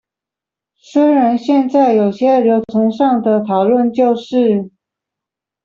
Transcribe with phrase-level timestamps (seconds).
[0.77, 4.71] 雖然現在有些流程上的討論就是